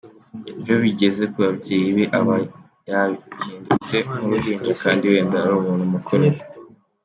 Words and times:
Iyo 0.61 0.75
bigeze 0.83 1.23
ku 1.31 1.37
babyeyi 1.45 1.89
be 1.97 2.05
aba 2.19 2.35
yahindutse 2.89 3.95
nk’uruhinja 4.07 4.73
kandi 4.83 5.03
wenda 5.13 5.35
ari 5.41 5.53
umuntu 5.59 5.83
mukuru. 5.93 6.25